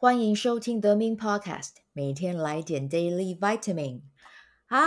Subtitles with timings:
[0.00, 4.02] 欢迎收听德明 Podcast，每天来点 Daily Vitamin。
[4.64, 4.80] 嗨，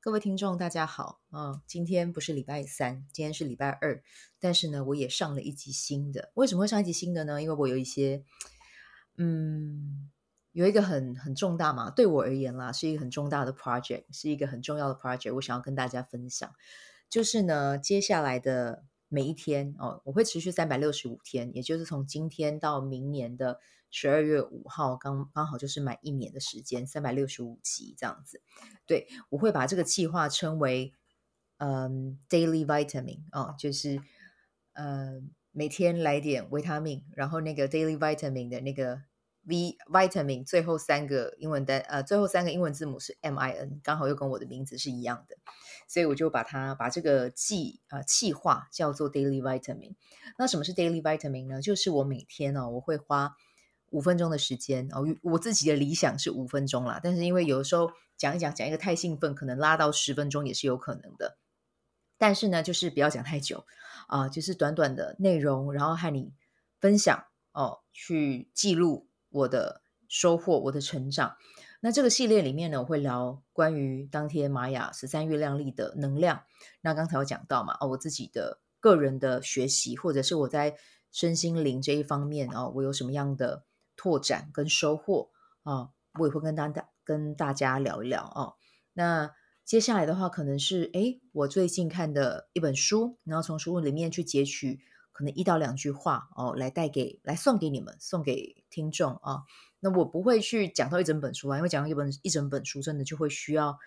[0.00, 4.02] 各位听众，大家好啊、今天不是礼拜三，今天是礼拜二，
[4.38, 6.30] 但是呢，我也上了一集新的。
[6.34, 7.40] 为什么会上一集新的呢？
[7.40, 8.22] 因为我有一些，
[9.16, 10.10] 嗯，
[10.52, 16.54] 有一个很很重大嘛，对我而言啦，是一个很重大的 project，是一个很重要的 project，我想要跟大家分享。
[17.08, 23.60] 就是呢，接下来的每一天哦，我会持续三百六十五天，也就是从今天到明年的。
[23.88, 28.42] 十二月五号刚刚好就是满一年的时间，三百六十五集这样子。
[28.84, 30.92] 对，我会把这个计划称为
[31.58, 34.02] 嗯 Daily Vitamin 哦，就是
[34.72, 39.02] 呃每天来点维他命，然后那个 Daily Vitamin 的那个
[39.46, 45.36] V Vitamin 最后三个英文单呃最后三个英文字母是 M I N，刚好又跟我的名字是一样的，
[45.88, 49.94] 所以我就把它把这个计啊计划叫做 Daily Vitamin。
[50.38, 51.62] 那什么是 Daily Vitamin 呢？
[51.62, 53.36] 就是我每天呢、哦、我会花。
[53.90, 61.38] 五分钟的时间哦，我自己的理想是五分钟啦，但是因为有时候讲一讲讲一个太兴奋，可能拉到十分钟也是有可能的。
[62.18, 63.64] 但是呢，就是不要讲太久
[64.08, 66.32] 啊、就是短短的内容，然后和你
[66.80, 69.05] 分享哦，去记录
[69.36, 71.36] 我的收获，我的成长。
[71.80, 76.44] 那这个系列里面呢，我会聊关于当天玛雅十三月亮历的能量。
[76.80, 80.76] 那刚才有讲到嘛，哦，我自己的个人的学习，或者是我在
[81.10, 83.64] 身心灵这一方面哦，我有什么样的。
[83.98, 85.30] 拓展跟收获
[85.62, 85.88] 啊，
[86.20, 88.52] 我也会跟大家跟大家聊一聊啊。
[88.92, 89.32] 那
[89.64, 94.80] 接下来的话，可能是诶，我最近看的一本书，然后从书里面去截取
[95.16, 99.44] 可能一到两句话哦，来带给来送给你们，送给听众啊。
[99.80, 103.78] 那我不会去讲到一整本书啊，因为讲到一本一整本书，真的就会需要。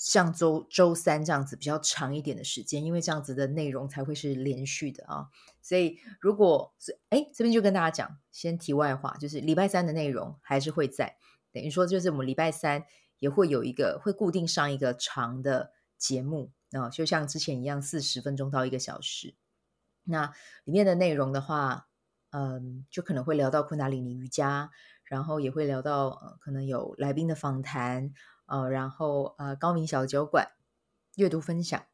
[0.00, 5.26] 像周周三这样子比较长一点的时间，因为这样子的内容才会是连续的啊。
[5.60, 11.16] 所以如果是哎，这边就跟大家讲，先题外话，就是礼拜三的内容还是会在，
[11.50, 12.84] 等于说就是我们礼拜三
[13.18, 19.34] 也会有一个会固定上一个长的节目啊，就像之前一样，四十分钟到一个小时。
[20.08, 20.32] 那
[20.64, 21.86] 里面的内容的话，
[22.30, 24.70] 嗯，就可能会聊到昆达里尼瑜伽，
[25.04, 28.12] 然后也会聊到呃，可能有来宾的访谈。
[28.50, 30.48] 呃，然后呃，高明小酒馆
[31.16, 31.84] 阅读分享，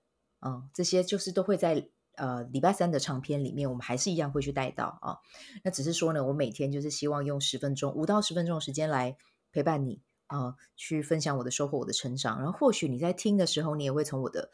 [0.41, 5.19] 嗯、这些就是都会在呃礼拜三的长篇里面，我们还是一样会去带到啊。
[5.65, 9.17] 那只是说呢，我每天就是希望用十分钟，五到十分钟的时间来
[9.51, 12.39] 陪伴你啊、呃，去分享我的收获，我的成长。
[12.39, 14.53] 然后或许你在听的时候，你也会从我的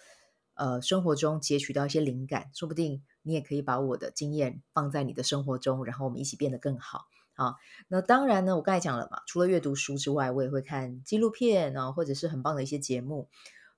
[0.61, 7.07] 呃生活中截取到一些灵感，说不定你也可以把我的经验放在你的生活中，然后我们一起变得更好。
[7.35, 7.55] 啊，
[7.89, 13.29] 那当然呢，我刚才讲了嘛，除了阅读书之外，我也会看纪录片啊，或者是很棒的一些节目。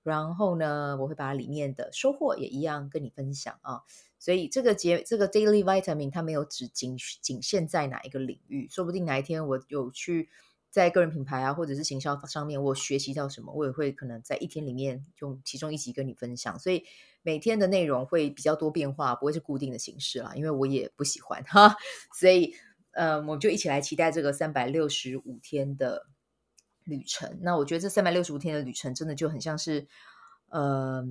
[0.02, 3.82] 然后呢，我会把里面的收获也一样跟你分享啊。
[4.18, 10.28] 所以这个节这个 Daily Vitamin 它没有只仅仅限在哪一个领域，说不定哪一天我有去
[10.72, 16.58] 在个人品牌啊，或者是行销上面，我学习到什么，我也会可能在一天里面用其中一集跟你分享。
[16.58, 16.84] 所以
[17.22, 21.76] 每天的内容会比较多变化，不会是固定的形式啦，因为我也不喜欢 哈，
[22.18, 22.54] 所以。
[22.94, 26.08] 呃，我们就一起来期待这个三百六十五天的
[26.84, 27.38] 旅程。
[27.40, 29.86] 那我觉得这三百六十五天的旅程，真的就很像是，
[30.50, 31.02] 呃，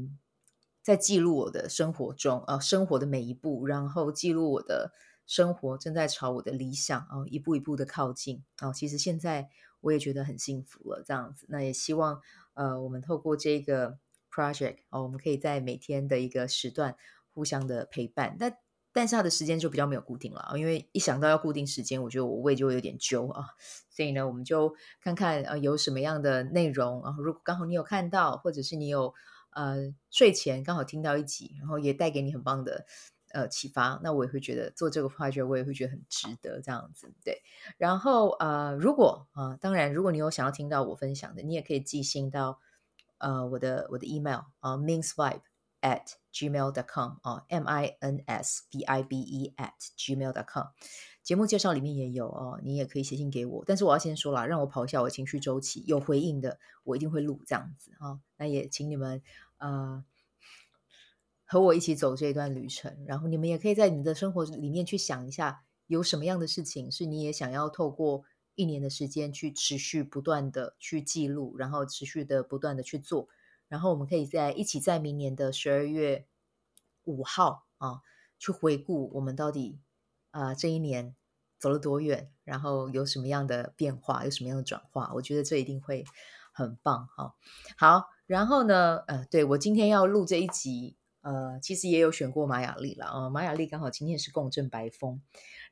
[0.84, 4.94] 在记录我的生活中，呃，生活的每一步，然后记录我的
[5.32, 8.44] 生活正在朝我的理想哦，一步一步的靠近。
[8.62, 9.48] 哦，其实现在
[9.80, 11.46] 我也觉得很幸福了，这样子。
[11.48, 12.22] 那也希望，
[12.54, 13.98] 呃，我们透过这个
[14.30, 16.98] project，哦，我们可以在每天的一个时段
[17.34, 18.36] 互相的陪伴。
[18.42, 18.52] 那
[18.92, 23.46] 但是它的时间就比较没有固定了，因为一想到要固定时间，我觉得我胃就会有点揪啊。
[23.90, 29.14] 所以呢，我们就看看呃有什么样的内容，然后如果刚好你有看到，或者是你有
[29.52, 32.86] 呃睡前刚好听到一集，然后也带给你很棒的
[33.34, 37.14] 呃启发，那我也会觉得做这个话题我也会觉得很值得这样子。
[37.24, 37.42] 对，
[37.78, 42.60] 然后呃如果啊、呃，当然如果你有想要听到我分享的，你也可以寄信到
[43.18, 45.42] 呃我的我的 email 啊、呃、minsvibe
[45.82, 50.46] at gmail dot com 啊，m i n s v i b e at gmail dot
[50.52, 50.68] com
[51.24, 53.64] 节目介绍里面也有哦，你也可以写信给我。
[53.66, 58.20] 但是我要先说了，让我跑一下我情绪周期，有回应的我一定会录这样子啊。
[58.38, 59.22] 那也请你们
[59.58, 60.04] 呃
[61.52, 68.24] 和我一起走这一段旅程，然后你们也可以在你的生活里面去想一下，有什么样的事情是你也想要透过
[68.56, 73.28] 一年的时间去持续不断的去记录，然后持续的不断的去做。
[73.68, 76.26] 然后我们可以在一起，在明年的十二月
[77.04, 78.00] 五号啊，
[78.40, 79.78] 去回顾我们到底
[80.30, 81.14] 啊、这一年
[81.60, 85.12] 走了多远，然后有什么样的变化，有什么样的转化。
[85.16, 86.06] 我觉得这一定会
[86.54, 87.36] 很棒哈。
[87.76, 93.30] 好，然后呢，呃，对，我今天要录这一集，呃，其实也有选过马雅历了啊。
[93.30, 95.22] 马雅历刚好今天是共振白风，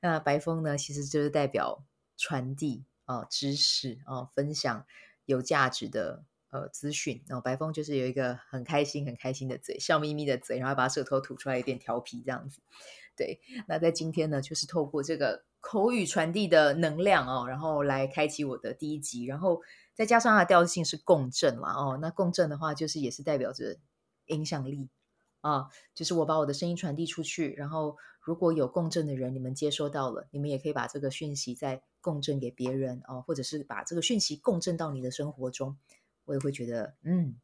[0.02, 1.84] 那白风呢，其实就是代表
[2.18, 4.86] 传递啊、知识啊、分享
[5.26, 7.24] 有价值的呃资讯。
[7.28, 12.62] 然后白风就是有一个很开心、很开心的嘴，笑眯眯的嘴，然后把舌头吐出来，有点调皮这样子。
[13.16, 19.62] 对，那在今天呢，就是透过这个口语传递的能量哦，然后来开启我的第一集，然后
[19.94, 23.78] 再加上它的调性是共振嘛哦，那共振的话，就是也是代表着
[24.28, 24.90] 影响力。
[25.42, 35.78] 啊，就是我把我的声音传递出去，然后如果有共振的人，你们接收到了，你们也可以把这个讯息再共振给别人哦，或者是把这个讯息共振到你的生活中，
[36.26, 37.40] 我也会觉得，嗯，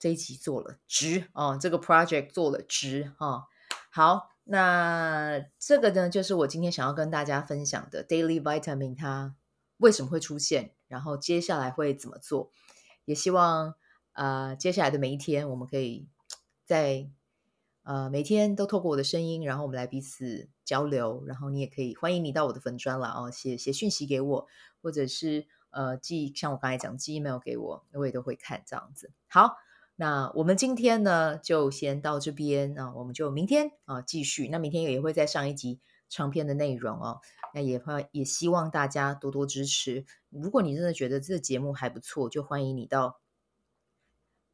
[0.00, 3.44] 这一集做了值哦，这个 project 做了值哦。
[3.90, 9.36] 好，那这个呢，就是我今天想要跟大家分享的 Daily Vitamin 它
[9.76, 12.50] 为什么会出现，然后接下来会怎么做，
[13.04, 13.76] 也希望
[14.12, 16.08] 呃接下来的每一天我们可以。
[16.68, 17.08] 在
[17.82, 24.46] 呃每天都透过我的声音，然后我们来彼此交流，然后你也可以欢迎你到我的粉专了哦，写写讯息给我，
[24.82, 29.10] 或者是呃寄像我刚才讲寄 email 给我，我也都会看这样子。
[29.28, 29.56] 好，
[29.96, 34.48] 那我们今天呢就先到这边啊，我们就明天啊继续。
[34.48, 35.80] 那明天也会再上一集
[36.10, 37.22] 长篇的内容哦，
[37.54, 40.04] 那也会也希望大家多多支持。
[40.28, 43.20] 如果你真的觉得这个节目还不错，就欢迎你到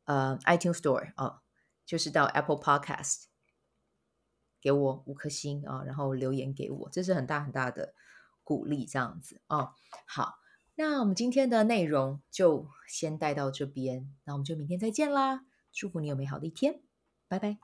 [0.04, 1.40] 呃 iTunes Store 啊。
[1.86, 3.24] 就是到 Apple Podcast
[4.60, 7.94] 给我五颗星啊，然后留言给我，这是很大很大的
[8.42, 9.72] 鼓励，这样子哦。
[10.06, 10.36] 好，
[10.76, 15.44] 那我们今天的内容就先带到这边，那我们就明天再见啦！
[15.72, 16.82] 祝福你有美好的一天，
[17.28, 17.58] 拜拜。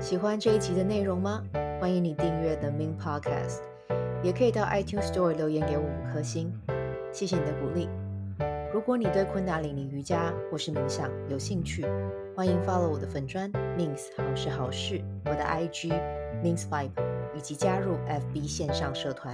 [0.00, 1.42] 喜欢这一集的内容吗？
[1.80, 3.62] 欢迎你订阅 The Min Podcast，
[4.22, 6.52] 也可以到 iTunes Store 留言给我五颗星，
[7.12, 8.03] 谢谢你的鼓励。
[8.84, 11.86] 如果你对昆达里尼瑜伽或是冥想有兴趣，
[12.36, 15.90] 欢迎 follow 我的粉砖 Mins 好事好事，我的 IG
[16.42, 16.90] Mins Vibe，
[17.34, 19.32] 以及加入 FB 线上社团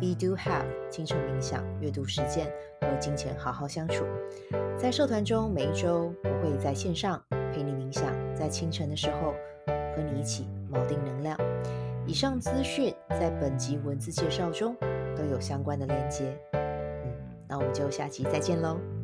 [0.00, 4.04] b Do Have 清晨冥想、阅读实践和金钱好好相处。
[4.76, 9.34] 在社团中，每一周我会在线上陪你冥想，在清晨的时候
[9.94, 11.38] 和你一起锚定能量。
[12.08, 14.74] 以上资讯在本集文字介绍中
[15.16, 16.36] 都有相关的连接。
[17.50, 18.99] 那我们就下期再见喽。